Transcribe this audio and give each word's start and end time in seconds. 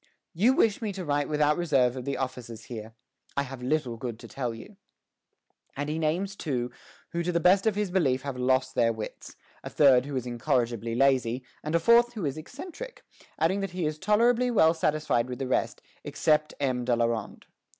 "You 0.33 0.53
wish 0.53 0.81
me 0.81 0.91
to 0.93 1.05
write 1.05 1.29
without 1.29 1.57
reserve 1.57 1.95
of 1.95 2.05
the 2.05 2.17
officers 2.17 2.63
here; 2.63 2.95
I 3.37 3.43
have 3.43 3.61
little 3.61 3.97
good 3.97 4.17
to 4.21 4.27
tell 4.27 4.51
you;" 4.55 4.77
and 5.77 5.89
he 5.89 5.99
names 5.99 6.35
two 6.35 6.71
who 7.11 7.21
to 7.21 7.31
the 7.31 7.39
best 7.39 7.67
of 7.67 7.75
his 7.75 7.91
belief 7.91 8.23
have 8.23 8.35
lost 8.35 8.73
their 8.73 8.91
wits, 8.91 9.35
a 9.63 9.69
third 9.69 10.07
who 10.07 10.15
is 10.15 10.25
incorrigibly 10.25 10.95
lazy, 10.95 11.45
and 11.63 11.75
a 11.75 11.79
fourth 11.79 12.13
who 12.13 12.25
is 12.25 12.35
eccentric; 12.35 13.03
adding 13.37 13.59
that 13.59 13.73
he 13.77 13.85
is 13.85 13.99
tolerably 13.99 14.49
well 14.49 14.73
satisfied 14.73 15.29
with 15.29 15.37
the 15.37 15.47
rest, 15.47 15.83
except 16.03 16.55
M. 16.59 16.83
de 16.83 16.95
la 16.95 17.05
Ronde. 17.05 17.45